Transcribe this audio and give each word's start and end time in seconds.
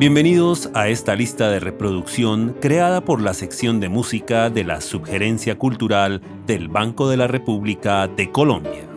Bienvenidos 0.00 0.70
a 0.72 0.88
esta 0.88 1.14
lista 1.14 1.50
de 1.50 1.60
reproducción 1.60 2.56
creada 2.58 3.02
por 3.02 3.20
la 3.20 3.34
sección 3.34 3.80
de 3.80 3.90
música 3.90 4.48
de 4.48 4.64
la 4.64 4.80
Subgerencia 4.80 5.58
Cultural 5.58 6.22
del 6.46 6.68
Banco 6.68 7.10
de 7.10 7.18
la 7.18 7.26
República 7.26 8.08
de 8.08 8.30
Colombia. 8.32 8.88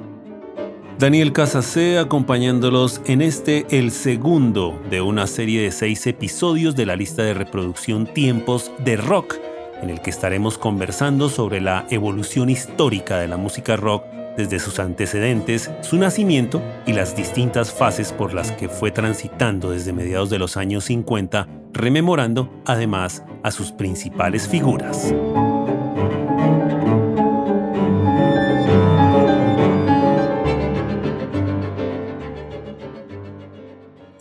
Daniel 0.98 1.34
Casacé 1.34 2.00
acompañándolos 2.00 3.02
en 3.06 3.22
este, 3.22 3.66
el 3.78 3.92
segundo 3.92 4.82
de 4.90 5.02
una 5.02 5.28
serie 5.28 5.62
de 5.62 5.74
seis 5.74 6.08
episodios 6.08 6.74
de 6.74 6.86
la 6.86 6.96
lista 6.96 7.22
de 7.22 7.34
reproducción 7.34 8.08
Tiempos 8.08 8.72
de 8.86 8.96
Rock, 8.96 9.36
en 9.82 9.90
el 9.90 10.00
que 10.00 10.10
estaremos 10.10 10.58
conversando 10.58 11.28
sobre 11.28 11.60
la 11.60 11.86
evolución 11.90 12.50
histórica 12.50 13.18
de 13.18 13.28
la 13.28 13.36
música 13.36 13.76
rock 13.76 14.06
desde 14.38 14.60
sus 14.60 14.80
antecedentes, 14.80 15.72
su 15.82 15.98
nacimiento 15.98 16.62
y 16.86 16.94
las 16.94 17.16
distintas 17.16 17.72
fases 17.72 18.12
por 18.12 18.34
las 18.34 18.52
que 18.52 18.70
fue 18.70 18.92
transitando 18.92 19.72
desde 19.72 19.94
mediados 19.94 20.30
de 20.30 20.40
los 20.40 20.58
años 20.58 20.86
50, 20.86 21.48
rememorando 21.74 22.52
además 22.66 23.24
a 23.44 23.52
sus 23.52 23.72
principales 23.72 24.48
figuras. 24.48 25.14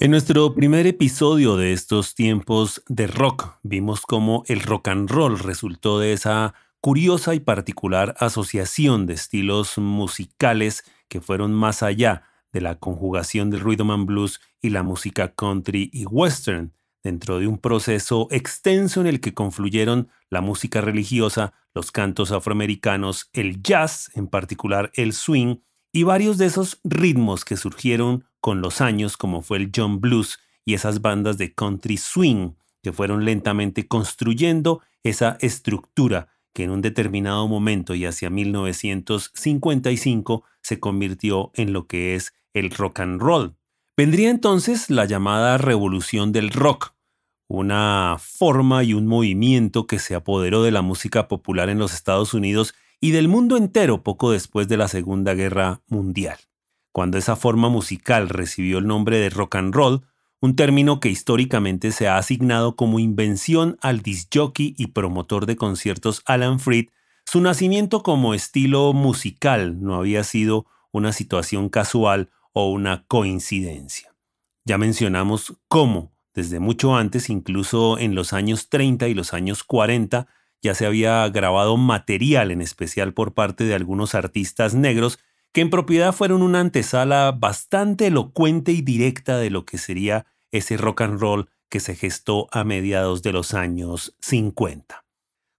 En 0.03 0.11
nuestro 0.11 0.53
primer 0.53 0.89
episodio 0.89 1.57
de 1.57 1.73
estos 1.73 2.17
tiempos 2.17 2.83
de 2.89 3.07
rock, 3.07 3.59
vimos 3.63 4.01
cómo 4.01 4.43
el 4.49 4.61
rock 4.61 4.89
and 4.89 5.09
roll 5.09 5.39
resultó 5.39 6.01
de 6.01 6.13
esa 6.13 6.55
curiosa 6.83 7.37
y 7.37 7.41
particular 7.41 8.17
asociación 8.19 9.07
de 9.07 9.15
estilos 9.15 9.79
musicales 9.79 10.85
que 11.09 11.21
fueron 11.21 11.55
más 11.55 11.85
allá 11.85 12.25
de 12.53 12.61
la 12.61 12.81
conjugación 12.81 13.51
del 13.51 13.61
rhythm 13.61 13.93
and 13.93 14.07
blues 14.07 14.41
y 14.61 14.71
la 14.71 14.83
música 14.83 15.33
country 15.33 15.91
y 15.93 16.07
western, 16.07 16.75
dentro 17.05 17.39
de 17.39 17.47
un 17.47 17.59
proceso 17.59 18.27
extenso 18.33 19.01
en 19.01 19.07
el 19.07 19.21
que 19.21 19.33
confluyeron 19.33 20.09
la 20.29 20.41
música 20.41 20.81
religiosa, 20.81 21.53
los 21.73 21.93
cantos 21.93 22.33
afroamericanos, 22.33 23.31
el 23.33 23.63
jazz, 23.63 24.11
en 24.15 24.27
particular 24.27 24.91
el 24.95 25.13
swing, 25.13 25.59
y 25.93 26.03
varios 26.03 26.37
de 26.37 26.47
esos 26.47 26.81
ritmos 26.83 27.45
que 27.45 27.57
surgieron 27.57 28.25
con 28.41 28.61
los 28.61 28.81
años, 28.81 29.17
como 29.17 29.43
fue 29.43 29.59
el 29.59 29.71
John 29.75 30.01
Blues 30.01 30.41
y 30.65 30.75
esas 30.75 31.01
bandas 31.01 31.39
de 31.39 31.55
country 31.55 31.97
swing, 31.97 32.55
que 32.83 32.93
fueron 32.93 33.25
lentamente 33.25 33.87
construyendo 33.87 34.83
esa 35.05 35.37
estructura 35.41 36.32
que 36.53 36.65
en 36.65 36.71
un 36.71 36.83
determinado 36.83 37.49
momento 37.49 37.95
y 37.95 38.05
hacia 38.05 38.31
1955 38.31 40.45
se 40.61 40.81
convirtió 40.81 41.51
en 41.55 41.73
lo 41.73 41.87
que 41.87 42.15
es 42.15 42.35
el 42.55 42.71
rock 42.71 43.01
and 43.01 43.21
roll. 43.21 43.57
Vendría 43.97 44.31
entonces 44.31 44.91
la 44.91 45.05
llamada 45.05 45.59
revolución 45.59 46.33
del 46.33 46.51
rock, 46.51 46.95
una 47.49 48.17
forma 48.19 48.85
y 48.85 48.95
un 48.95 49.07
movimiento 49.07 49.87
que 49.87 49.99
se 49.99 50.15
apoderó 50.15 50.63
de 50.63 50.71
la 50.71 50.83
música 50.83 51.29
popular 51.29 51.69
en 51.69 51.79
los 51.79 51.93
Estados 51.93 52.33
Unidos 52.33 52.75
y 53.01 53.11
del 53.11 53.29
mundo 53.29 53.57
entero 53.57 54.03
poco 54.03 54.31
después 54.31 54.69
de 54.69 54.77
la 54.77 54.89
Segunda 54.89 55.35
Guerra 55.35 55.83
Mundial. 55.89 56.39
Cuando 56.93 57.19
esa 57.19 57.37
forma 57.37 57.69
musical 57.69 58.29
recibió 58.29 58.79
el 58.79 58.87
nombre 58.87 59.19
de 59.19 59.31
rock 59.31 59.57
and 59.57 59.75
roll, 59.75 60.03
un 60.43 60.57
término 60.57 60.99
que 60.99 61.09
históricamente 61.09 61.93
se 61.93 62.09
ha 62.09 62.19
asignado 62.19 62.75
como 62.75 62.99
invención 62.99 63.79
al 63.81 64.03
disjockey 64.03 64.75
y 64.77 64.89
promotor 64.89 65.47
de 65.47 65.55
conciertos 65.55 66.21
Alan 66.27 66.59
Freed, 66.59 66.89
su 67.25 67.41
nacimiento 67.41 68.03
como 68.03 68.35
estilo 68.35 68.93
musical 68.93 69.81
no 69.81 69.95
había 69.95 70.25
sido 70.25 70.67
una 70.91 71.13
situación 71.13 71.69
casual 71.69 72.31
o 72.53 72.73
una 72.73 73.05
coincidencia. 73.07 74.17
Ya 74.65 74.79
mencionamos 74.79 75.55
cómo, 75.69 76.13
desde 76.35 76.59
mucho 76.59 76.97
antes, 76.97 77.31
incluso 77.31 77.97
en 77.97 78.17
los 78.17 78.33
años 78.33 78.69
30 78.69 79.07
y 79.07 79.15
los 79.15 79.35
años 79.35 79.63
40, 79.63 80.27
ya 80.61 80.75
se 80.75 80.87
había 80.87 81.29
grabado 81.29 81.77
material 81.77 82.51
en 82.51 82.63
especial 82.63 83.15
por 83.15 83.33
parte 83.33 83.63
de 83.63 83.77
algunos 83.77 84.17
artistas 84.17 84.75
negros 84.75 85.21
que 85.53 85.61
en 85.61 85.71
propiedad 85.71 86.13
fueron 86.13 86.43
una 86.43 86.61
antesala 86.61 87.31
bastante 87.31 88.09
elocuente 88.09 88.73
y 88.73 88.83
directa 88.83 89.39
de 89.39 89.51
lo 89.51 89.65
que 89.65 89.79
sería 89.79 90.27
ese 90.53 90.77
rock 90.77 91.01
and 91.01 91.21
roll 91.21 91.49
que 91.69 91.81
se 91.81 91.97
gestó 91.97 92.47
a 92.53 92.63
mediados 92.63 93.23
de 93.23 93.33
los 93.33 93.55
años 93.55 94.17
50. 94.21 95.05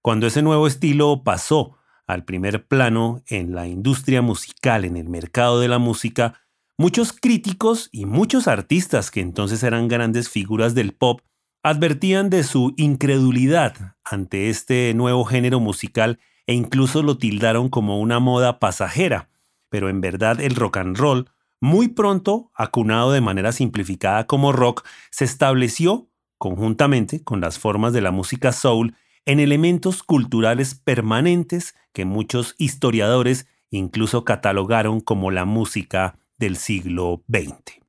Cuando 0.02 0.28
ese 0.28 0.42
nuevo 0.42 0.68
estilo 0.68 1.24
pasó 1.24 1.78
al 2.08 2.24
primer 2.24 2.68
plano 2.68 3.22
en 3.28 3.56
la 3.56 3.68
industria 3.68 4.22
musical, 4.22 4.86
en 4.86 4.96
el 4.96 5.10
mercado 5.10 5.60
de 5.60 5.68
la 5.68 5.80
música, 5.80 6.42
muchos 6.78 7.14
críticos 7.14 7.90
y 7.92 8.06
muchos 8.06 8.48
artistas 8.48 9.12
que 9.12 9.22
entonces 9.22 9.64
eran 9.64 9.88
grandes 9.88 10.30
figuras 10.30 10.76
del 10.76 10.94
pop 10.94 11.22
advertían 11.64 12.30
de 12.30 12.44
su 12.44 12.74
incredulidad 12.78 13.96
ante 14.04 14.50
este 14.50 14.94
nuevo 14.94 15.24
género 15.24 15.60
musical 15.60 16.20
e 16.46 16.54
incluso 16.54 17.02
lo 17.04 17.18
tildaron 17.18 17.70
como 17.70 18.00
una 18.00 18.20
moda 18.20 18.60
pasajera, 18.60 19.30
pero 19.70 19.90
en 19.90 20.02
verdad 20.02 20.42
el 20.42 20.56
rock 20.56 20.78
and 20.78 20.98
roll 20.98 21.30
muy 21.64 21.88
pronto, 21.88 22.52
acunado 22.54 23.14
de 23.14 23.22
manera 23.22 23.54
simplificada 23.54 24.28
como 24.28 24.52
rock, 24.52 24.86
se 25.12 25.24
estableció, 25.24 26.10
conjuntamente 26.38 27.24
con 27.24 27.40
las 27.40 27.58
formas 27.58 27.94
de 27.94 28.02
la 28.02 28.12
música 28.12 28.52
soul, 28.52 28.98
en 29.26 29.40
elementos 29.40 30.04
culturales 30.04 30.76
permanentes 30.76 31.74
que 31.94 32.04
muchos 32.04 32.56
historiadores 32.58 33.48
incluso 33.70 34.26
catalogaron 34.26 35.00
como 35.00 35.32
la 35.32 35.46
música 35.46 36.20
del 36.38 36.58
siglo 36.58 37.24
XX. 37.30 37.80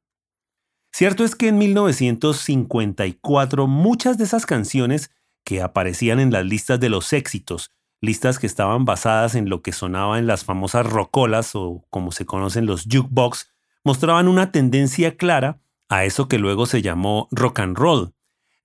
Cierto 0.93 1.25
es 1.25 1.35
que 1.35 1.49
en 1.49 1.59
1954 1.59 3.67
muchas 3.67 4.19
de 4.19 4.25
esas 4.25 4.47
canciones 4.47 5.11
que 5.43 5.63
aparecían 5.63 6.21
en 6.21 6.31
las 6.31 6.47
listas 6.47 6.79
de 6.79 6.91
los 6.91 7.13
éxitos, 7.13 7.73
listas 8.01 8.39
que 8.39 8.47
estaban 8.47 8.85
basadas 8.85 9.35
en 9.35 9.49
lo 9.49 9.63
que 9.63 9.73
sonaba 9.73 10.21
en 10.21 10.29
las 10.29 10.45
famosas 10.45 10.87
rocolas 10.87 11.57
o 11.57 11.85
como 11.91 12.13
se 12.13 12.25
conocen 12.25 12.67
los 12.67 12.85
jukebox, 12.85 13.53
mostraban 13.85 14.29
una 14.29 14.51
tendencia 14.51 15.17
clara 15.17 15.61
a 15.89 16.05
eso 16.05 16.27
que 16.27 16.39
luego 16.39 16.67
se 16.67 16.83
llamó 16.83 17.29
rock 17.31 17.61
and 17.61 17.77
roll. 17.77 18.15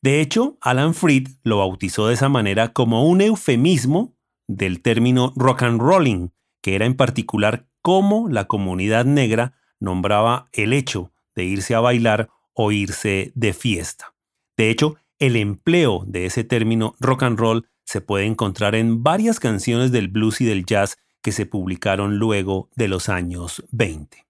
De 0.02 0.22
hecho, 0.22 0.58
Alan 0.62 0.94
Freed 0.94 1.28
lo 1.44 1.58
bautizó 1.58 2.08
de 2.08 2.14
esa 2.14 2.30
manera 2.30 2.72
como 2.72 3.06
un 3.06 3.22
eufemismo 3.22 4.16
del 4.48 4.82
término 4.82 5.34
rock 5.36 5.64
and 5.64 5.82
rolling, 5.82 6.30
que 6.62 6.76
era 6.76 6.86
en 6.86 6.96
particular 6.96 7.68
cómo 7.82 8.30
la 8.30 8.46
comunidad 8.46 9.06
negra 9.06 9.54
nombraba 9.80 10.48
el 10.54 10.74
hecho 10.74 11.12
de 11.36 11.44
irse 11.44 11.76
a 11.76 11.82
bailar 11.82 12.30
o 12.54 12.72
irse 12.72 13.32
de 13.36 13.54
fiesta. 13.54 14.16
De 14.58 14.70
hecho, 14.70 14.96
el 15.20 15.36
empleo 15.36 16.04
de 16.08 16.26
ese 16.26 16.46
término 16.46 16.96
rock 17.00 17.24
and 17.24 17.38
roll 17.38 17.68
se 17.84 18.02
puede 18.02 18.26
encontrar 18.26 18.76
en 18.76 19.04
varias 19.04 19.40
canciones 19.40 19.92
del 19.92 20.08
blues 20.08 20.40
y 20.42 20.46
del 20.46 20.66
jazz 20.66 20.98
que 21.22 21.32
se 21.34 21.46
publicaron 21.46 22.18
luego 22.18 22.70
de 22.76 22.88
los 22.88 23.10
años 23.10 23.64
20. 23.72 24.29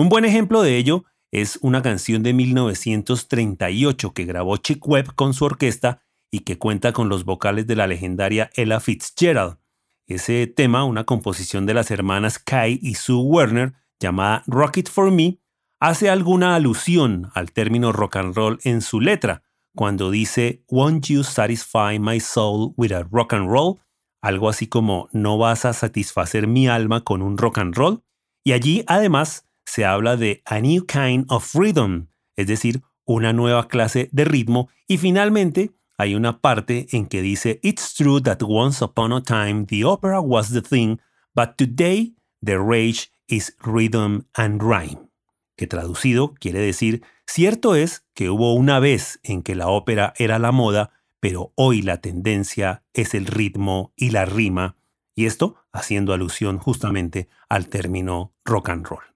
Un 0.00 0.08
buen 0.08 0.24
ejemplo 0.24 0.62
de 0.62 0.78
ello 0.78 1.04
es 1.30 1.58
una 1.60 1.82
canción 1.82 2.22
de 2.22 2.32
1938 2.32 4.14
que 4.14 4.24
grabó 4.24 4.56
Chick 4.56 4.88
Webb 4.88 5.14
con 5.14 5.34
su 5.34 5.44
orquesta 5.44 6.00
y 6.30 6.40
que 6.40 6.56
cuenta 6.56 6.94
con 6.94 7.10
los 7.10 7.26
vocales 7.26 7.66
de 7.66 7.76
la 7.76 7.86
legendaria 7.86 8.48
Ella 8.54 8.80
Fitzgerald. 8.80 9.58
Ese 10.06 10.46
tema, 10.46 10.84
una 10.84 11.04
composición 11.04 11.66
de 11.66 11.74
las 11.74 11.90
hermanas 11.90 12.38
Kai 12.38 12.78
y 12.80 12.94
Sue 12.94 13.22
Werner, 13.22 13.74
llamada 14.00 14.42
Rock 14.46 14.78
It 14.78 14.88
For 14.88 15.10
Me, 15.10 15.38
hace 15.80 16.08
alguna 16.08 16.54
alusión 16.54 17.30
al 17.34 17.52
término 17.52 17.92
rock 17.92 18.16
and 18.16 18.34
roll 18.34 18.58
en 18.64 18.80
su 18.80 19.02
letra, 19.02 19.42
cuando 19.76 20.10
dice 20.10 20.64
Won't 20.70 21.08
you 21.08 21.24
satisfy 21.24 21.98
my 21.98 22.20
soul 22.20 22.72
with 22.78 22.92
a 22.92 23.02
rock 23.02 23.34
and 23.34 23.50
roll? 23.50 23.80
Algo 24.22 24.48
así 24.48 24.66
como 24.66 25.10
no 25.12 25.36
vas 25.36 25.66
a 25.66 25.74
satisfacer 25.74 26.46
mi 26.46 26.68
alma 26.68 27.04
con 27.04 27.20
un 27.20 27.36
rock 27.36 27.58
and 27.58 27.74
roll. 27.74 28.02
Y 28.42 28.52
allí 28.52 28.82
además 28.86 29.49
se 29.70 29.84
habla 29.84 30.16
de 30.16 30.42
a 30.46 30.58
new 30.58 30.84
kind 30.84 31.26
of 31.28 31.54
rhythm, 31.54 32.08
es 32.34 32.48
decir, 32.48 32.82
una 33.04 33.32
nueva 33.32 33.68
clase 33.68 34.08
de 34.10 34.24
ritmo, 34.24 34.68
y 34.88 34.98
finalmente 34.98 35.70
hay 35.96 36.16
una 36.16 36.40
parte 36.40 36.88
en 36.90 37.06
que 37.06 37.22
dice 37.22 37.60
It's 37.62 37.94
true 37.94 38.20
that 38.22 38.38
once 38.42 38.82
upon 38.84 39.12
a 39.12 39.22
time 39.22 39.66
the 39.66 39.84
opera 39.84 40.20
was 40.20 40.50
the 40.52 40.60
thing, 40.60 40.98
but 41.36 41.50
today 41.56 42.16
the 42.44 42.58
rage 42.58 43.12
is 43.28 43.56
rhythm 43.62 44.22
and 44.34 44.60
rhyme, 44.60 45.08
que 45.56 45.68
traducido 45.68 46.34
quiere 46.40 46.58
decir 46.58 47.04
cierto 47.24 47.76
es 47.76 48.04
que 48.12 48.28
hubo 48.28 48.54
una 48.54 48.80
vez 48.80 49.20
en 49.22 49.44
que 49.44 49.54
la 49.54 49.68
ópera 49.68 50.14
era 50.18 50.40
la 50.40 50.50
moda, 50.50 50.90
pero 51.20 51.52
hoy 51.54 51.80
la 51.82 52.00
tendencia 52.00 52.82
es 52.92 53.14
el 53.14 53.26
ritmo 53.26 53.92
y 53.94 54.10
la 54.10 54.24
rima, 54.24 54.74
y 55.14 55.26
esto 55.26 55.54
haciendo 55.70 56.12
alusión 56.12 56.58
justamente 56.58 57.28
al 57.48 57.68
término 57.68 58.34
rock 58.44 58.70
and 58.70 58.84
roll. 58.88 59.09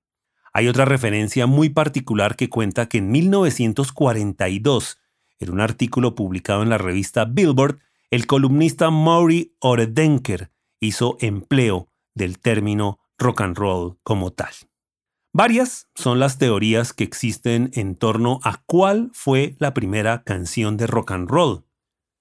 Hay 0.56 0.69
otra 0.69 0.85
referencia 0.85 1.49
muy 1.49 1.69
particular 1.69 2.37
que 2.37 2.49
cuenta 2.49 2.89
que 2.89 2.99
en 2.99 3.11
1942, 3.11 4.99
en 5.41 5.51
un 5.51 5.61
artículo 5.61 6.15
publicado 6.15 6.62
en 6.62 6.69
la 6.69 6.79
revista 6.79 7.25
Billboard, 7.25 7.81
el 8.12 8.29
columnista 8.29 8.89
Maury 8.91 9.56
Oredenker 9.59 10.53
hizo 10.79 11.17
empleo 11.21 11.89
del 12.15 12.39
término 12.39 13.01
rock 13.19 13.41
and 13.41 13.59
roll 13.59 13.99
como 14.05 14.31
tal. 14.31 14.53
Varias 15.33 15.89
son 15.97 16.21
las 16.21 16.39
teorías 16.39 16.93
que 16.93 17.03
existen 17.03 17.73
en 17.75 17.97
torno 17.97 18.39
a 18.45 18.62
cuál 18.65 19.11
fue 19.12 19.56
la 19.59 19.75
primera 19.75 20.23
canción 20.23 20.77
de 20.77 20.87
rock 20.87 21.11
and 21.11 21.29
roll. 21.29 21.65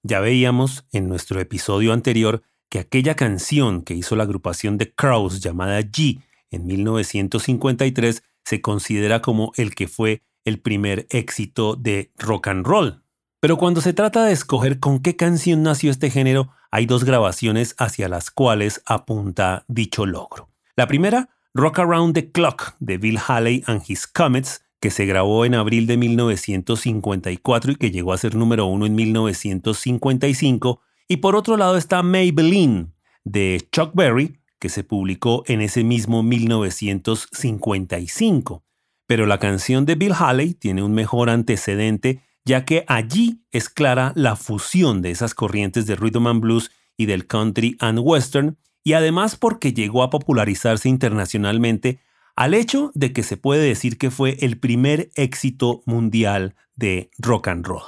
Ya 0.02 0.18
veíamos 0.18 0.88
en 0.90 1.08
nuestro 1.08 1.38
episodio 1.38 1.92
anterior 1.92 2.42
que 2.68 2.80
aquella 2.80 3.14
canción 3.14 3.82
que 3.82 3.94
hizo 3.94 4.16
la 4.16 4.24
agrupación 4.24 4.76
de 4.76 4.92
Crows 4.92 5.40
llamada 5.40 5.80
G 5.80 6.20
en 6.54 6.66
1953 6.66 8.22
se 8.44 8.60
considera 8.60 9.22
como 9.22 9.52
el 9.56 9.74
que 9.74 9.88
fue 9.88 10.22
el 10.44 10.60
primer 10.60 11.06
éxito 11.10 11.76
de 11.76 12.12
rock 12.18 12.48
and 12.48 12.66
roll. 12.66 13.02
Pero 13.40 13.58
cuando 13.58 13.80
se 13.80 13.92
trata 13.92 14.24
de 14.24 14.32
escoger 14.32 14.80
con 14.80 15.00
qué 15.00 15.16
canción 15.16 15.62
nació 15.62 15.90
este 15.90 16.10
género, 16.10 16.50
hay 16.70 16.86
dos 16.86 17.04
grabaciones 17.04 17.74
hacia 17.78 18.08
las 18.08 18.30
cuales 18.30 18.82
apunta 18.86 19.64
dicho 19.68 20.06
logro. 20.06 20.48
La 20.76 20.86
primera, 20.86 21.28
Rock 21.52 21.78
Around 21.78 22.14
the 22.14 22.32
Clock 22.32 22.74
de 22.80 22.98
Bill 22.98 23.18
Haley 23.18 23.62
and 23.66 23.82
His 23.86 24.06
Comets, 24.06 24.64
que 24.80 24.90
se 24.90 25.06
grabó 25.06 25.44
en 25.44 25.54
abril 25.54 25.86
de 25.86 25.96
1954 25.96 27.72
y 27.72 27.76
que 27.76 27.90
llegó 27.90 28.12
a 28.12 28.18
ser 28.18 28.34
número 28.34 28.66
uno 28.66 28.86
en 28.86 28.94
1955. 28.94 30.80
Y 31.06 31.18
por 31.18 31.36
otro 31.36 31.56
lado 31.56 31.76
está 31.76 32.02
Maybelline 32.02 32.92
de 33.24 33.66
Chuck 33.70 33.94
Berry, 33.94 34.40
que 34.64 34.70
se 34.70 34.82
publicó 34.82 35.44
en 35.46 35.60
ese 35.60 35.84
mismo 35.84 36.22
1955. 36.22 38.64
Pero 39.06 39.26
la 39.26 39.38
canción 39.38 39.84
de 39.84 39.94
Bill 39.94 40.14
Haley 40.18 40.54
tiene 40.54 40.82
un 40.82 40.94
mejor 40.94 41.28
antecedente, 41.28 42.22
ya 42.46 42.64
que 42.64 42.86
allí 42.88 43.44
es 43.52 43.68
clara 43.68 44.14
la 44.16 44.36
fusión 44.36 45.02
de 45.02 45.10
esas 45.10 45.34
corrientes 45.34 45.84
de 45.84 45.96
rhythm 45.96 46.28
and 46.28 46.40
blues 46.40 46.70
y 46.96 47.04
del 47.04 47.26
country 47.26 47.76
and 47.78 47.98
western, 48.02 48.56
y 48.82 48.94
además 48.94 49.36
porque 49.36 49.74
llegó 49.74 50.02
a 50.02 50.08
popularizarse 50.08 50.88
internacionalmente 50.88 52.00
al 52.34 52.54
hecho 52.54 52.90
de 52.94 53.12
que 53.12 53.22
se 53.22 53.36
puede 53.36 53.68
decir 53.68 53.98
que 53.98 54.10
fue 54.10 54.38
el 54.40 54.58
primer 54.58 55.10
éxito 55.14 55.82
mundial 55.84 56.54
de 56.74 57.10
rock 57.18 57.48
and 57.48 57.66
roll. 57.66 57.84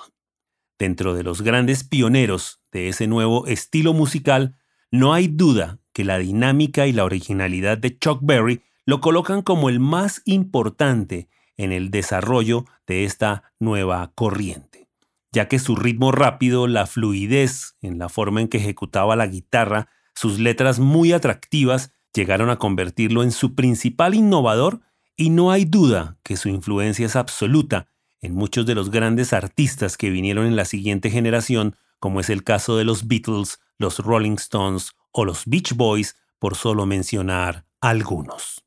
Dentro 0.78 1.14
de 1.14 1.22
los 1.22 1.40
grandes 1.40 1.84
pioneros 1.84 2.60
de 2.70 2.90
ese 2.90 3.06
nuevo 3.06 3.46
estilo 3.46 3.94
musical, 3.94 4.58
no 4.90 5.14
hay 5.14 5.28
duda 5.28 5.80
que 5.96 6.04
la 6.04 6.18
dinámica 6.18 6.86
y 6.86 6.92
la 6.92 7.04
originalidad 7.04 7.78
de 7.78 7.98
Chuck 7.98 8.18
Berry 8.20 8.60
lo 8.84 9.00
colocan 9.00 9.40
como 9.40 9.70
el 9.70 9.80
más 9.80 10.20
importante 10.26 11.30
en 11.56 11.72
el 11.72 11.90
desarrollo 11.90 12.66
de 12.86 13.04
esta 13.04 13.54
nueva 13.58 14.12
corriente, 14.14 14.90
ya 15.32 15.48
que 15.48 15.58
su 15.58 15.74
ritmo 15.74 16.12
rápido, 16.12 16.66
la 16.66 16.84
fluidez 16.84 17.76
en 17.80 17.98
la 17.98 18.10
forma 18.10 18.42
en 18.42 18.48
que 18.48 18.58
ejecutaba 18.58 19.16
la 19.16 19.26
guitarra, 19.26 19.88
sus 20.14 20.38
letras 20.38 20.80
muy 20.80 21.12
atractivas, 21.12 21.94
llegaron 22.12 22.50
a 22.50 22.58
convertirlo 22.58 23.22
en 23.22 23.32
su 23.32 23.54
principal 23.54 24.14
innovador 24.14 24.82
y 25.16 25.30
no 25.30 25.50
hay 25.50 25.64
duda 25.64 26.18
que 26.22 26.36
su 26.36 26.50
influencia 26.50 27.06
es 27.06 27.16
absoluta 27.16 27.88
en 28.20 28.34
muchos 28.34 28.66
de 28.66 28.74
los 28.74 28.90
grandes 28.90 29.32
artistas 29.32 29.96
que 29.96 30.10
vinieron 30.10 30.44
en 30.44 30.56
la 30.56 30.66
siguiente 30.66 31.08
generación, 31.08 31.74
como 32.00 32.20
es 32.20 32.28
el 32.28 32.44
caso 32.44 32.76
de 32.76 32.84
los 32.84 33.08
Beatles, 33.08 33.60
los 33.78 34.00
Rolling 34.00 34.34
Stones 34.34 34.92
o 35.18 35.24
los 35.24 35.46
Beach 35.46 35.72
Boys, 35.74 36.14
por 36.38 36.56
solo 36.56 36.84
mencionar 36.84 37.64
algunos. 37.80 38.62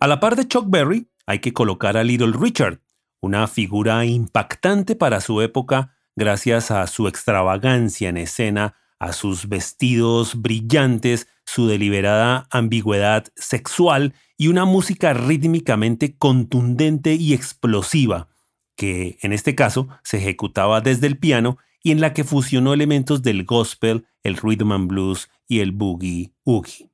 A 0.00 0.06
la 0.08 0.18
par 0.18 0.36
de 0.36 0.48
Chuck 0.48 0.64
Berry, 0.68 1.10
hay 1.26 1.40
que 1.40 1.52
colocar 1.52 1.98
a 1.98 2.04
Little 2.04 2.32
Richard, 2.32 2.80
una 3.20 3.46
figura 3.48 4.06
impactante 4.06 4.96
para 4.96 5.20
su 5.20 5.42
época 5.42 5.94
gracias 6.16 6.70
a 6.70 6.86
su 6.86 7.06
extravagancia 7.06 8.08
en 8.08 8.16
escena 8.16 8.76
a 9.02 9.12
sus 9.12 9.48
vestidos 9.48 10.40
brillantes, 10.40 11.26
su 11.44 11.66
deliberada 11.66 12.46
ambigüedad 12.52 13.26
sexual 13.34 14.14
y 14.38 14.46
una 14.46 14.64
música 14.64 15.12
rítmicamente 15.12 16.16
contundente 16.16 17.14
y 17.14 17.34
explosiva, 17.34 18.28
que 18.76 19.18
en 19.22 19.32
este 19.32 19.56
caso 19.56 19.88
se 20.04 20.18
ejecutaba 20.18 20.80
desde 20.80 21.08
el 21.08 21.18
piano 21.18 21.58
y 21.82 21.90
en 21.90 22.00
la 22.00 22.14
que 22.14 22.22
fusionó 22.22 22.74
elementos 22.74 23.22
del 23.22 23.44
gospel, 23.44 24.06
el 24.22 24.36
rhythm 24.36 24.70
and 24.70 24.88
blues 24.88 25.28
y 25.48 25.58
el 25.58 25.72
boogie 25.72 26.32
oogie. 26.44 26.88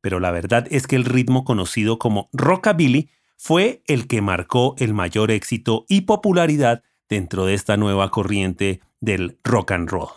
Pero 0.00 0.18
la 0.18 0.30
verdad 0.30 0.66
es 0.70 0.86
que 0.86 0.96
el 0.96 1.04
ritmo 1.04 1.44
conocido 1.44 1.98
como 1.98 2.30
rockabilly 2.32 3.10
fue 3.36 3.82
el 3.86 4.06
que 4.06 4.22
marcó 4.22 4.76
el 4.78 4.94
mayor 4.94 5.30
éxito 5.30 5.84
y 5.90 6.02
popularidad 6.02 6.82
dentro 7.06 7.44
de 7.44 7.52
esta 7.52 7.76
nueva 7.76 8.10
corriente 8.10 8.80
del 8.98 9.38
rock 9.44 9.72
and 9.72 9.90
roll 9.90 10.08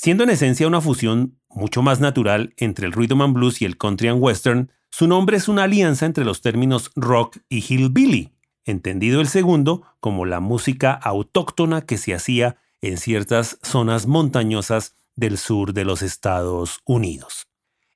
siendo 0.00 0.24
en 0.24 0.30
esencia 0.30 0.66
una 0.66 0.80
fusión 0.80 1.38
mucho 1.50 1.82
más 1.82 2.00
natural 2.00 2.54
entre 2.56 2.86
el 2.86 2.94
rhythm 2.94 3.20
and 3.20 3.34
blues 3.34 3.60
y 3.60 3.66
el 3.66 3.76
country 3.76 4.08
and 4.08 4.22
western, 4.22 4.72
su 4.88 5.06
nombre 5.06 5.36
es 5.36 5.46
una 5.46 5.64
alianza 5.64 6.06
entre 6.06 6.24
los 6.24 6.40
términos 6.40 6.90
rock 6.96 7.36
y 7.50 7.58
hillbilly, 7.58 8.32
entendido 8.64 9.20
el 9.20 9.28
segundo 9.28 9.82
como 10.00 10.24
la 10.24 10.40
música 10.40 10.94
autóctona 10.94 11.82
que 11.82 11.98
se 11.98 12.14
hacía 12.14 12.56
en 12.80 12.96
ciertas 12.96 13.58
zonas 13.62 14.06
montañosas 14.06 14.96
del 15.16 15.36
sur 15.36 15.74
de 15.74 15.84
los 15.84 16.00
Estados 16.00 16.80
Unidos. 16.86 17.48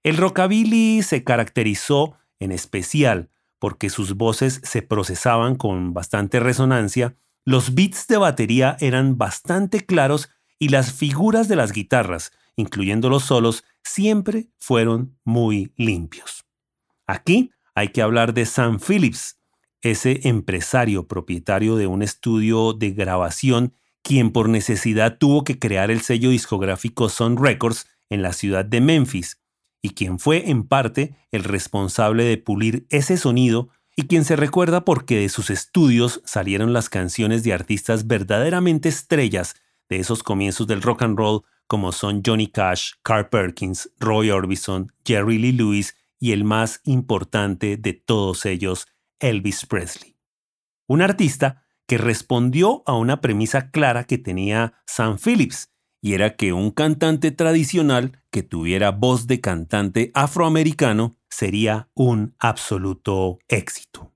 El 0.03 0.19
rockabilly 0.19 1.03
se 1.03 1.25
caracterizó 1.25 2.19
en 2.39 2.53
especial 2.53 3.31
porque 3.59 3.89
sus 3.89 4.15
voces 4.15 4.61
se 4.63 4.83
procesaban 4.83 5.55
con 5.55 5.95
bastante 5.95 6.39
resonancia, 6.39 7.17
los 7.47 7.75
beats 7.75 8.07
de 8.09 8.19
batería 8.19 8.77
eran 8.81 9.17
bastante 9.17 9.87
claros 9.87 10.29
y 10.65 10.69
las 10.71 10.95
figuras 10.95 11.47
de 11.47 11.57
las 11.57 11.73
guitarras, 11.73 12.33
incluyendo 12.57 13.11
los 13.11 13.25
solos, 13.25 13.65
siempre 13.83 14.49
fueron 14.59 15.19
muy 15.23 15.75
limpios. 15.77 16.47
Aquí 17.07 17.51
hay 17.75 17.89
que 17.89 18.01
hablar 18.01 18.33
de 18.33 18.47
Sam 18.47 18.81
Phillips, 18.81 19.39
ese 19.83 20.27
empresario 20.27 21.07
propietario 21.07 21.77
de 21.77 21.87
un 21.87 22.01
estudio 22.01 22.73
de 22.73 22.93
grabación 22.93 23.75
quien 24.03 24.31
por 24.33 24.49
necesidad 24.49 25.19
tuvo 25.19 25.45
que 25.45 25.59
crear 25.59 25.91
el 25.91 26.01
sello 26.01 26.31
discográfico 26.31 27.11
Sun 27.11 27.37
Records 27.37 27.87
en 28.09 28.23
la 28.23 28.33
ciudad 28.33 28.65
de 28.65 28.81
Memphis, 28.81 29.43
y 29.83 29.91
quien 29.91 30.19
fue 30.19 30.49
en 30.49 30.63
parte 30.67 31.15
el 31.31 31.45
responsable 31.45 32.25
de 32.25 32.39
pulir 32.39 32.87
ese 32.89 33.19
sonido 33.19 33.69
y 33.97 34.05
quien 34.05 34.25
se 34.25 34.37
recuerda 34.37 34.87
porque 34.87 35.19
de 35.19 35.29
sus 35.29 35.51
estudios 35.51 36.23
salieron 36.25 36.73
las 36.73 36.89
canciones 36.89 37.43
de 37.43 37.53
artistas 37.53 38.07
verdaderamente 38.07 38.89
estrellas 38.89 39.57
de 39.89 39.99
esos 39.99 40.23
comienzos 40.23 40.67
del 40.67 40.83
rock 40.83 41.03
and 41.03 41.19
roll 41.19 41.43
como 41.67 41.93
son 41.93 42.23
Johnny 42.25 42.47
Cash, 42.47 42.93
Carl 43.03 43.29
Perkins, 43.29 43.91
Roy 43.99 44.31
Orbison, 44.31 44.93
Jerry 45.05 45.39
Lee 45.39 45.53
Lewis 45.53 45.97
y 46.19 46.33
el 46.33 46.45
más 46.45 46.81
importante 46.85 47.77
de 47.77 47.93
todos 47.93 48.47
ellos, 48.47 48.87
Elvis 49.19 49.67
Presley. 49.67 50.17
Un 50.87 51.03
artista 51.03 51.65
que 51.87 51.99
respondió 51.99 52.83
a 52.87 52.95
una 52.95 53.21
premisa 53.21 53.71
clara 53.71 54.05
que 54.05 54.19
tenía 54.19 54.75
Sam 54.87 55.19
Phillips, 55.19 55.71
y 56.01 56.13
era 56.13 56.37
que 56.37 56.53
un 56.53 56.71
cantante 56.71 57.31
tradicional 57.31 58.21
que 58.31 58.43
tuviera 58.43 58.91
voz 58.91 59.27
de 59.27 59.41
cantante 59.41 60.11
afroamericano 60.15 61.17
sería 61.31 61.89
un 61.95 62.35
absoluto 62.39 63.39
éxito. 63.49 64.14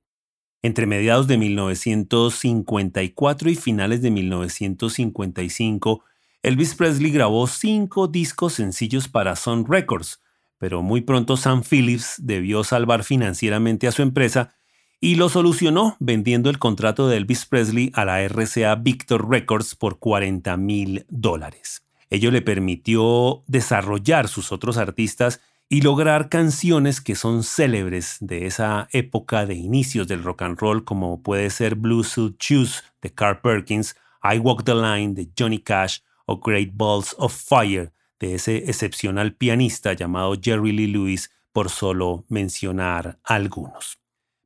Entre 0.63 0.87
mediados 0.87 1.27
de 1.29 1.39
1954 1.39 3.51
y 3.51 3.55
finales 3.55 4.03
de 4.03 4.11
1955, 4.11 6.03
Elvis 6.43 6.75
Presley 6.75 7.13
grabó 7.13 7.47
cinco 7.47 8.09
discos 8.09 8.55
sencillos 8.55 9.07
para 9.09 9.37
Sun 9.37 9.67
Records, 9.69 10.21
pero 10.59 10.83
muy 10.83 11.03
pronto 11.03 11.37
Sam 11.37 11.63
Phillips 11.63 12.15
debió 12.19 12.65
salvar 12.65 13.05
financieramente 13.05 13.87
a 13.87 13.93
su 13.93 14.03
empresa 14.03 14.57
y 15.01 15.15
lo 15.15 15.29
solucionó 15.29 15.97
vendiendo 16.01 16.51
el 16.51 16.59
contrato 16.59 17.07
de 17.09 17.19
Elvis 17.19 17.47
Presley 17.47 17.93
a 17.95 18.05
la 18.05 18.27
RCA 18.27 18.75
Victor 18.75 19.31
Records 19.31 19.77
por 19.77 20.01
40 20.01 20.57
mil 20.57 21.07
dólares. 21.09 21.85
Ello 22.11 22.33
le 22.33 22.43
permitió 22.43 23.45
desarrollar 23.47 24.27
sus 24.27 24.51
otros 24.51 24.77
artistas 24.77 25.41
y 25.69 25.83
lograr 25.83 26.29
canciones 26.29 27.01
que 27.01 27.15
son 27.15 27.43
célebres 27.43 28.17
de 28.21 28.47
esa 28.47 28.89
época 28.93 29.45
de 29.45 29.55
inicios 29.55 30.09
del 30.09 30.23
rock 30.23 30.43
and 30.43 30.59
roll, 30.59 30.85
como 30.85 31.23
puede 31.23 31.51
ser 31.51 31.75
Blue 31.75 32.05
Suit 32.05 32.37
Shoes 32.41 32.85
de 33.03 33.13
Carl 33.13 33.41
Perkins, 33.41 33.95
I 34.23 34.39
Walk 34.39 34.65
the 34.65 34.75
Line 34.75 35.15
de 35.15 35.29
Johnny 35.39 35.59
Cash 35.59 35.99
o 36.27 36.39
Great 36.41 36.71
Balls 36.73 37.15
of 37.19 37.35
Fire 37.35 37.93
de 38.19 38.35
ese 38.35 38.57
excepcional 38.57 39.35
pianista 39.35 39.93
llamado 39.93 40.35
Jerry 40.41 40.73
Lee 40.73 40.89
Lewis, 40.89 41.31
por 41.53 41.71
solo 41.71 42.25
mencionar 42.29 43.19
algunos. 43.25 43.99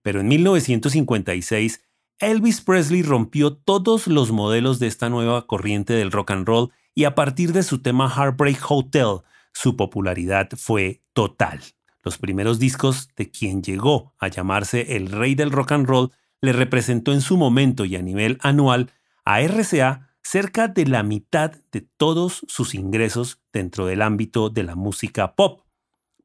Pero 0.03 0.21
en 0.21 0.29
1956, 0.29 1.85
Elvis 2.19 2.61
Presley 2.61 3.03
rompió 3.03 3.55
todos 3.55 4.07
los 4.07 4.31
modelos 4.31 4.79
de 4.79 4.87
esta 4.87 5.09
nueva 5.09 5.47
corriente 5.47 5.93
del 5.95 6.13
rock 6.13 6.33
and 6.33 6.47
roll 6.47 6.71
y 6.95 7.05
a 7.05 7.15
partir 7.15 7.53
de 7.53 7.63
su 7.63 7.81
tema 7.81 8.09
Heartbreak 8.09 8.59
Hotel, 8.71 9.23
su 9.53 9.77
popularidad 9.77 10.49
fue 10.57 11.03
total. 11.13 11.61
Los 12.03 12.19
primeros 12.19 12.59
discos 12.59 13.09
de 13.17 13.31
quien 13.31 13.63
llegó 13.63 14.13
a 14.19 14.29
llamarse 14.29 14.97
el 14.97 15.11
rey 15.11 15.35
del 15.35 15.53
rock 15.53 15.73
and 15.73 15.87
roll 15.87 16.11
le 16.41 16.53
representó 16.53 17.13
en 17.13 17.21
su 17.21 17.37
momento 17.37 17.85
y 17.85 17.97
a 17.97 18.03
nivel 18.03 18.39
anual 18.43 18.91
a 19.25 19.41
RCA 19.41 20.09
cerca 20.23 20.69
de 20.69 20.87
la 20.87 21.03
mitad 21.03 21.53
de 21.71 21.83
todos 21.97 22.45
sus 22.49 22.75
ingresos 22.75 23.41
dentro 23.53 23.87
del 23.87 24.03
ámbito 24.03 24.51
de 24.51 24.65
la 24.65 24.75
música 24.75 25.35
pop. 25.35 25.63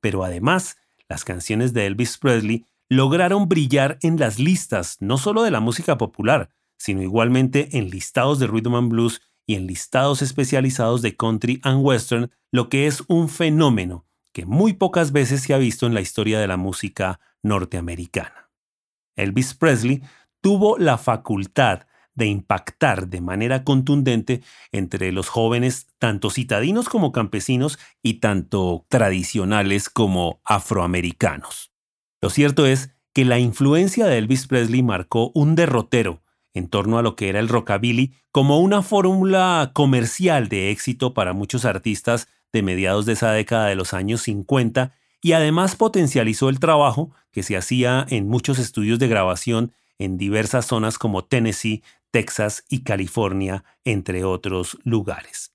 Pero 0.02 0.24
además, 0.24 0.78
las 1.08 1.24
canciones 1.24 1.74
de 1.74 1.86
Elvis 1.86 2.18
Presley 2.18 2.66
lograron 2.90 3.48
brillar 3.48 3.98
en 4.02 4.18
las 4.18 4.40
listas 4.40 4.98
no 5.00 5.18
solo 5.18 5.44
de 5.44 5.52
la 5.52 5.60
música 5.60 5.98
popular, 5.98 6.50
sino 6.78 7.02
igualmente 7.02 7.78
en 7.78 7.90
listados 7.90 8.40
de 8.40 8.48
rhythm 8.48 8.76
and 8.76 8.90
blues 8.90 9.22
y 9.48 9.56
en 9.56 9.66
listados 9.66 10.22
especializados 10.22 11.02
de 11.02 11.16
country 11.16 11.60
and 11.64 11.84
western, 11.84 12.30
lo 12.52 12.70
que 12.70 12.86
es 12.86 13.04
un 13.08 13.30
fenómeno 13.30 14.06
que 14.34 14.46
muy 14.46 14.74
pocas 14.74 15.12
veces 15.12 15.42
se 15.42 15.54
ha 15.56 15.58
visto 15.58 15.88
en 15.88 15.96
la 15.96 16.02
historia 16.02 16.40
de 16.40 16.48
la 16.48 16.58
música 16.58 17.20
norteamericana. 17.42 18.52
Elvis 19.16 19.56
Presley 19.56 20.04
tuvo 20.42 20.78
la 20.78 20.98
facultad 21.00 21.88
de 22.14 22.26
impactar 22.26 23.08
de 23.08 23.22
manera 23.22 23.64
contundente 23.64 24.42
entre 24.72 25.12
los 25.12 25.30
jóvenes, 25.30 25.88
tanto 25.98 26.30
citadinos 26.30 26.90
como 26.90 27.12
campesinos 27.12 27.80
y 28.02 28.16
tanto 28.16 28.86
tradicionales 28.90 29.90
como 29.90 30.42
afroamericanos. 30.44 31.72
Lo 32.22 32.30
cierto 32.30 32.66
es 32.66 32.96
que 33.14 33.24
la 33.24 33.40
influencia 33.40 34.08
de 34.08 34.18
Elvis 34.18 34.48
Presley 34.48 34.84
marcó 34.84 35.32
un 35.34 35.56
derrotero 35.56 36.22
en 36.58 36.68
torno 36.68 36.98
a 36.98 37.02
lo 37.02 37.16
que 37.16 37.30
era 37.30 37.40
el 37.40 37.50
rockabilly 37.50 38.14
como 38.32 38.60
una 38.60 38.82
fórmula 38.82 39.72
comercial 39.74 40.50
de 40.50 40.72
éxito 40.72 41.14
para 41.14 41.34
muchos 41.34 41.66
artistas 41.66 42.28
de 42.52 42.64
mediados 42.64 43.06
de 43.06 43.14
esa 43.14 43.32
década 43.32 43.68
de 43.68 43.76
los 43.76 43.94
años 43.94 44.22
50 44.22 44.94
y 45.22 45.34
además 45.34 45.76
potencializó 45.76 46.50
el 46.50 46.60
trabajo 46.60 47.12
que 47.32 47.44
se 47.44 47.58
hacía 47.58 48.06
en 48.10 48.28
muchos 48.28 48.60
estudios 48.60 49.00
de 49.00 49.08
grabación 49.08 49.74
en 50.00 50.18
diversas 50.18 50.66
zonas 50.66 50.98
como 50.98 51.26
Tennessee, 51.26 51.84
Texas 52.12 52.64
y 52.70 52.84
California, 52.84 53.64
entre 53.84 54.24
otros 54.24 54.78
lugares. 54.84 55.54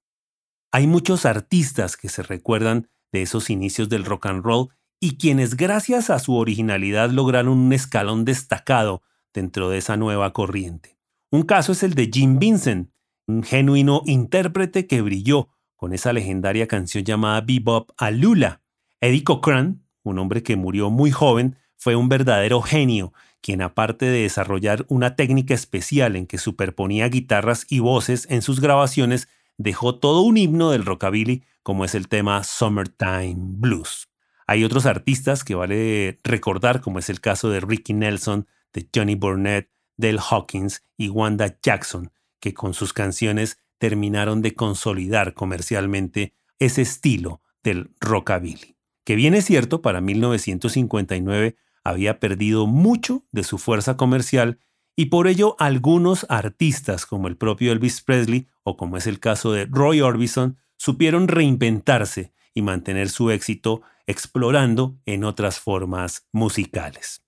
Hay 0.73 0.87
muchos 0.87 1.27
artistas 1.27 1.97
que 1.97 2.09
se 2.09 2.23
recuerdan 2.23 2.89
de 3.13 3.23
esos 3.23 3.51
inicios 3.51 3.89
del 3.89 4.05
rock 4.05 4.27
and 4.27 4.45
roll 4.45 4.69
y 5.01 5.17
quienes 5.17 5.57
gracias 5.57 6.11
a 6.11 6.19
su 6.19 6.37
originalidad 6.37 7.11
lograron 7.11 7.59
un 7.59 7.73
escalón 7.73 8.25
destacado 8.25 9.03
dentro 9.33 9.69
de 9.69 9.79
esa 9.79 9.97
nueva 9.97 10.33
corriente. 10.33 10.99
Un 11.31 11.43
caso 11.43 11.73
es 11.73 11.83
el 11.83 11.95
de 11.95 12.11
Jim 12.13 12.39
Vincent, 12.39 12.91
un 13.27 13.43
genuino 13.43 14.03
intérprete 14.07 14.87
que 14.87 15.01
brilló 15.01 15.49
con 15.77 15.93
esa 15.93 16.13
legendaria 16.13 16.69
canción 16.69 17.05
llamada 17.05 17.41
Bebop 17.41 17.91
a 17.97 18.11
Lula. 18.11 18.63
Eddie 19.01 19.25
Cochran, 19.25 19.85
un 20.03 20.19
hombre 20.19 20.43
que 20.43 20.57
murió 20.57 20.91
muy 20.91 21.11
joven, 21.11 21.57
fue 21.77 21.97
un 21.97 22.09
verdadero 22.09 22.63
genio 22.63 23.13
quien 23.43 23.61
aparte 23.61 24.07
de 24.07 24.23
desarrollar 24.23 24.87
una 24.89 25.17
técnica 25.17 25.53
especial 25.53 26.17
en 26.17 26.27
que 26.27 26.39
superponía 26.39 27.09
guitarras 27.09 27.67
y 27.69 27.81
voces 27.81 28.27
en 28.31 28.41
sus 28.41 28.61
grabaciones, 28.61 29.29
dejó 29.59 29.99
todo 29.99 30.23
un 30.23 30.37
himno 30.37 30.71
del 30.71 30.87
rockabilly 30.87 31.43
como 31.63 31.85
es 31.85 31.95
el 31.95 32.09
tema 32.09 32.43
Summertime 32.45 33.37
Blues. 33.37 34.09
Hay 34.47 34.65
otros 34.65 34.87
artistas 34.87 35.45
que 35.45 35.55
vale 35.55 36.21
recordar, 36.25 36.81
como 36.81 36.99
es 36.99 37.11
el 37.11 37.21
caso 37.21 37.51
de 37.51 37.61
Ricky 37.61 37.93
Nelson, 37.93 38.47
de 38.73 38.89
Johnny 38.95 39.15
Burnett, 39.15 39.71
Del 39.97 40.19
Hawkins 40.19 40.85
y 40.97 41.09
Wanda 41.09 41.59
Jackson, 41.63 42.13
que 42.41 42.55
con 42.55 42.75
sus 42.75 42.93
canciones 42.93 43.59
terminaron 43.79 44.43
de 44.43 44.55
consolidar 44.55 45.35
comercialmente 45.35 46.35
ese 46.59 46.83
estilo 46.83 47.43
del 47.63 47.95
rockabilly. 48.01 48.77
Que 49.05 49.17
bien 49.17 49.35
es 49.35 49.45
cierto, 49.45 49.83
para 49.83 50.01
1959 50.01 51.57
había 51.85 52.21
perdido 52.21 52.67
mucho 52.67 53.25
de 53.33 53.43
su 53.45 53.59
fuerza 53.59 53.97
comercial 53.97 54.61
y 54.95 55.07
por 55.07 55.27
ello 55.27 55.57
algunos 55.59 56.27
artistas 56.29 57.07
como 57.07 57.29
el 57.29 57.37
propio 57.37 57.73
Elvis 57.73 58.03
Presley 58.03 58.47
o 58.63 58.77
como 58.77 58.97
es 58.97 59.07
el 59.07 59.19
caso 59.19 59.53
de 59.53 59.67
Roy 59.67 60.01
Orbison 60.01 60.59
supieron 60.77 61.29
reinventarse 61.29 62.33
y 62.55 62.63
mantener 62.63 63.09
su 63.09 63.31
éxito 63.31 63.83
explorando 64.07 64.99
en 65.07 65.25
otras 65.25 65.59
formas 65.59 66.29
musicales. 66.33 67.23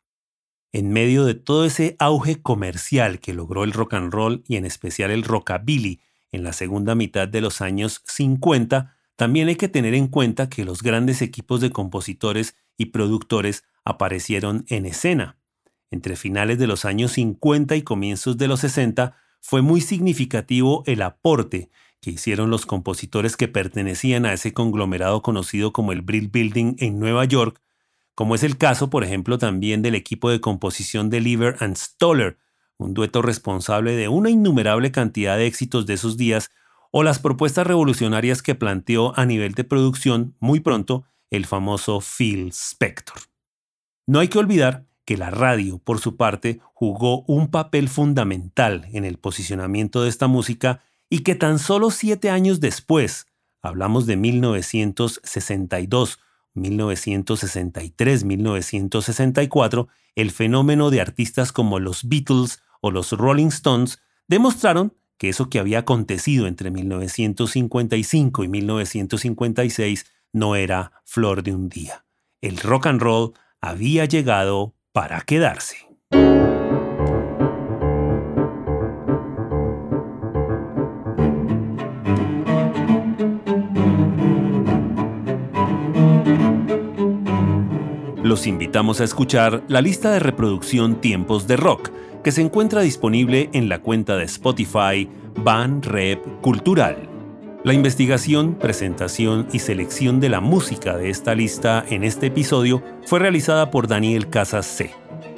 En 0.75 0.93
medio 0.93 1.25
de 1.25 1.35
todo 1.35 1.65
ese 1.65 1.95
auge 2.01 2.43
comercial 2.43 3.21
que 3.21 3.33
logró 3.33 3.63
el 3.63 3.71
rock 3.71 3.95
and 3.95 4.13
roll 4.13 4.43
y 4.49 4.57
en 4.57 4.67
especial 4.67 5.13
el 5.13 5.23
rockabilly 5.23 6.01
en 6.33 6.43
la 6.43 6.53
segunda 6.53 6.97
mitad 6.97 7.29
de 7.29 7.41
los 7.41 7.61
años 7.61 8.03
50, 8.07 8.93
también 9.15 9.47
hay 9.47 9.55
que 9.55 9.69
tener 9.69 9.95
en 9.95 10.09
cuenta 10.09 10.49
que 10.49 10.65
los 10.65 10.83
grandes 10.83 11.23
equipos 11.23 11.61
de 11.61 11.71
compositores 11.71 12.57
y 12.77 12.87
productores 12.87 13.63
aparecieron 13.85 14.65
en 14.67 14.85
escena. 14.85 15.39
Entre 15.93 16.17
finales 16.17 16.59
de 16.59 16.67
los 16.67 16.85
años 16.85 17.13
50 17.13 17.77
y 17.77 17.83
comienzos 17.83 18.37
de 18.37 18.49
los 18.49 18.59
60 18.59 19.15
fue 19.41 19.63
muy 19.63 19.81
significativo 19.81 20.83
el 20.87 21.03
aporte 21.03 21.71
que 22.01 22.11
hicieron 22.11 22.51
los 22.51 22.67
compositores 22.67 23.37
que 23.37 23.47
pertenecían 23.47 24.27
a 24.27 24.33
ese 24.33 24.53
conglomerado 24.53 25.23
conocido 25.23 25.73
como 25.73 25.93
el 25.93 26.03
Brill 26.03 26.31
Building 26.31 26.75
en 26.81 26.99
Nueva 26.99 27.27
York, 27.27 27.63
como 28.15 28.35
es 28.35 28.43
el 28.43 28.57
caso, 28.57 28.91
por 28.91 29.05
ejemplo, 29.05 29.39
también 29.39 29.83
del 29.83 29.95
equipo 29.95 30.31
de 30.31 30.41
composición 30.41 31.11
de 31.11 31.21
Lever 31.21 31.57
and 31.61 31.77
Stoller, 31.77 32.39
un 32.77 32.95
dueto 32.95 33.23
responsable 33.23 33.97
de 33.97 34.09
una 34.09 34.31
innumerable 34.31 34.93
cantidad 34.93 35.37
de 35.37 35.47
éxitos 35.47 35.87
de 35.87 35.95
esos 35.95 36.17
días, 36.17 36.51
o 36.91 37.03
las 37.03 37.19
propuestas 37.19 37.67
revolucionarias 37.67 38.41
que 38.41 38.55
planteó 38.55 39.19
a 39.19 39.27
nivel 39.27 39.55
de 39.55 39.65
producción 39.65 40.37
muy 40.39 40.61
pronto 40.61 41.05
el 41.31 41.45
famoso 41.45 42.01
Phil 42.01 42.51
Spector. 42.53 43.17
No 44.07 44.21
hay 44.21 44.29
que 44.29 44.39
olvidar 44.39 44.87
que 45.05 45.17
la 45.17 45.31
radio, 45.31 45.79
por 45.79 45.99
su 45.99 46.17
parte, 46.17 46.61
jugó 46.73 47.23
un 47.23 47.51
papel 47.51 47.89
fundamental 47.89 48.89
en 48.93 49.05
el 49.05 49.19
posicionamiento 49.19 50.03
de 50.03 50.09
esta 50.09 50.29
música 50.29 50.83
y 51.11 51.21
que 51.21 51.35
tan 51.35 51.59
solo 51.59 51.91
siete 51.91 52.31
años 52.31 52.61
después, 52.61 53.27
hablamos 53.61 54.07
de 54.07 54.17
1962, 54.17 56.21
1963, 56.55 58.25
1964, 58.25 59.89
el 60.15 60.31
fenómeno 60.31 60.91
de 60.91 61.01
artistas 61.01 61.53
como 61.53 61.79
los 61.79 62.09
Beatles 62.09 62.63
o 62.81 62.91
los 62.91 63.13
Rolling 63.13 63.49
Stones 63.49 64.01
demostraron 64.29 64.95
que 65.19 65.29
eso 65.29 65.49
que 65.49 65.59
había 65.59 65.81
acontecido 65.81 66.47
entre 66.47 66.71
1955 66.71 68.45
y 68.45 68.49
1956 68.49 70.07
no 70.33 70.57
era 70.57 70.93
flor 71.05 71.43
de 71.43 71.55
un 71.55 71.69
día. 71.69 72.05
El 72.41 72.59
rock 72.59 72.87
and 72.87 73.01
roll 73.01 73.33
había 73.61 74.05
llegado 74.05 74.75
para 74.93 75.21
quedarse. 75.23 75.89
Los 88.35 88.49
invitamos 88.49 89.01
a 89.01 89.05
escuchar 89.05 89.63
la 89.69 89.81
lista 89.81 90.11
de 90.11 90.19
reproducción 90.19 91.01
Tiempos 91.01 91.47
de 91.47 91.57
Rock, 91.57 91.93
que 92.25 92.33
se 92.33 92.43
encuentra 92.43 92.81
disponible 92.81 93.49
en 93.53 93.69
la 93.69 93.79
cuenta 93.79 94.17
de 94.17 94.25
Spotify 94.25 95.09
Van 95.37 95.81
Rep 95.83 96.21
Cultural. 96.41 96.97
La 97.63 97.75
investigación, 97.75 98.57
presentación 98.57 99.47
y 99.53 99.61
selección 99.61 100.19
de 100.19 100.31
la 100.31 100.41
música 100.41 100.97
de 100.97 101.11
esta 101.11 101.37
lista 101.37 101.85
en 101.89 102.03
este 102.03 102.27
episodio 102.27 102.83
fue 103.07 103.21
realizada 103.21 103.71
por 103.71 103.87
Daniel 103.87 104.29
Casas 104.29 104.67
C. 104.67 104.91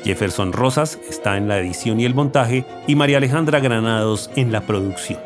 Jefferson 0.03 0.55
Rosas 0.55 0.99
está 1.07 1.37
en 1.37 1.49
la 1.49 1.59
edición 1.59 2.01
y 2.01 2.07
el 2.07 2.15
montaje 2.15 2.65
y 2.87 2.95
María 2.95 3.19
Alejandra 3.19 3.61
Granados 3.61 4.31
en 4.37 4.53
la 4.53 4.63
producción. 4.63 5.26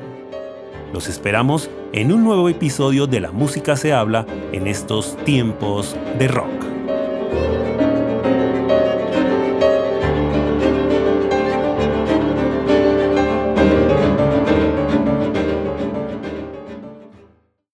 Los 0.93 1.07
esperamos 1.07 1.69
en 1.93 2.11
un 2.11 2.23
nuevo 2.23 2.49
episodio 2.49 3.07
de 3.07 3.21
La 3.21 3.31
Música 3.31 3.77
se 3.77 3.93
habla 3.93 4.25
en 4.51 4.67
estos 4.67 5.15
tiempos 5.23 5.95
de 6.19 6.27
rock. 6.27 6.80